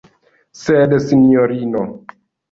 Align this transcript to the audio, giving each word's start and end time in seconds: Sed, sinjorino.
Sed, 0.61 0.95
sinjorino. 1.07 1.83